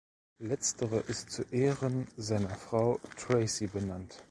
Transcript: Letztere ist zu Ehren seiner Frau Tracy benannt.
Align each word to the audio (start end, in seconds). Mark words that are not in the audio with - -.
Letztere 0.39 0.97
ist 1.01 1.29
zu 1.29 1.43
Ehren 1.51 2.07
seiner 2.17 2.49
Frau 2.55 2.99
Tracy 3.17 3.67
benannt. 3.67 4.17